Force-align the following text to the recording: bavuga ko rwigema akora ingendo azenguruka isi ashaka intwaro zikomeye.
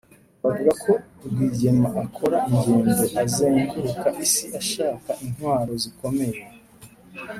bavuga 0.43 0.71
ko 0.83 0.91
rwigema 1.29 1.89
akora 2.03 2.37
ingendo 2.49 3.03
azenguruka 3.23 4.07
isi 4.25 4.45
ashaka 4.59 5.09
intwaro 5.25 5.71
zikomeye. 5.83 6.39